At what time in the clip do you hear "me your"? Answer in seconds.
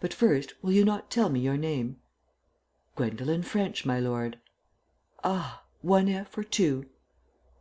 1.28-1.56